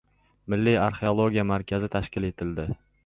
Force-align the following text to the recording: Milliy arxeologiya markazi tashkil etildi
Milliy 0.53 0.79
arxeologiya 0.85 1.45
markazi 1.51 1.91
tashkil 1.97 2.27
etildi 2.31 2.67